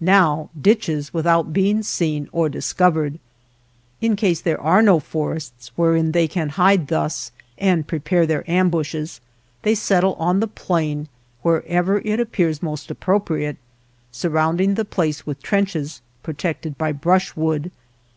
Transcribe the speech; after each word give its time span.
Now, 0.00 0.48
ditches, 0.56 1.12
without 1.12 1.52
being 1.52 1.82
seen 1.82 2.28
or 2.30 2.48
dis 2.48 2.72
covered. 2.72 3.18
In 4.00 4.14
case 4.14 4.40
there 4.40 4.60
are 4.60 4.80
no 4.80 5.00
forests 5.00 5.72
wherein 5.74 6.12
they 6.12 6.28
can 6.28 6.50
hide 6.50 6.86
thus 6.86 7.32
and 7.58 7.84
prepare 7.84 8.24
their 8.24 8.48
ambushes, 8.48 9.20
they 9.62 9.74
settle 9.74 10.14
on 10.20 10.38
the 10.38 10.46
plain 10.46 11.08
wherever 11.42 11.98
it 12.04 12.20
appears 12.20 12.62
most 12.62 12.92
appropriate, 12.92 13.56
surrounding 14.12 14.74
the 14.74 14.84
place 14.84 15.26
with 15.26 15.42
trenches 15.42 16.00
protected 16.22 16.78
by 16.78 16.92
brushwood. 16.92 17.72